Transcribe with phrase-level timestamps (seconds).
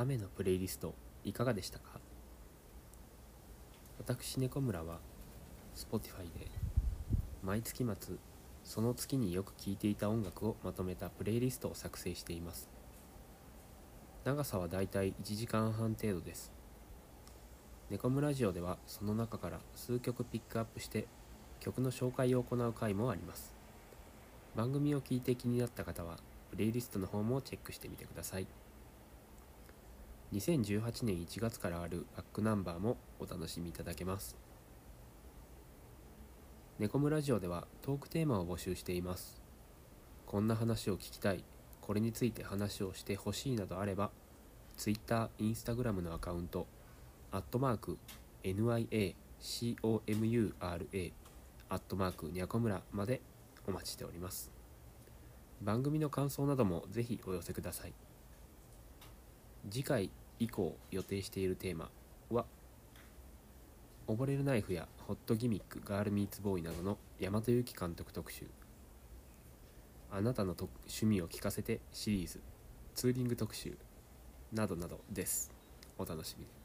[0.00, 0.94] 雨のプレイリスト
[1.24, 1.98] いかがでしたか？
[3.98, 5.00] 私猫村は
[5.74, 6.52] Spotify で
[7.42, 8.14] 毎月末
[8.62, 12.68] その月によく聴いていた音楽をまとめたプレイリストを作成しています。
[14.24, 16.52] 長さはだいたい1時間半程度です。
[17.90, 21.08] 猫村ラジオではその中から数曲ピックアップして
[21.58, 23.52] 曲の紹介を行う回もあります。
[24.54, 26.18] 番組を聞いて気になった方は
[26.52, 28.46] プレイリストの方もチェックしてみてください。
[30.32, 34.36] 2018年1月からあるバックナンバーもお楽しみいただけます。
[36.78, 39.40] 猫村ラジオではトークテーマを募集しています。
[40.26, 41.42] こんな話を聞きたい。
[41.80, 44.10] これについて話をしてほしいなどあれば
[44.76, 46.66] Twitter、Instagram のアカウント
[47.32, 47.96] アットマーク
[48.44, 49.14] NIACOMURA
[51.70, 53.22] アットマークにゃこむらまで
[53.66, 54.52] お待ちしております。
[55.62, 57.94] 番組の感想などもぜひお寄せください。
[59.70, 61.90] 次回以降予定しているテーマ
[62.30, 62.46] は
[64.06, 68.46] 溺れるナイフやホットギミックガールミーツボーイなどの大和由紀監督特集。
[70.10, 72.40] あなたの趣味を聞かせてシリーズ
[72.94, 73.76] ツーリング特集
[74.52, 75.50] などなどです。
[75.98, 76.57] お楽しみに。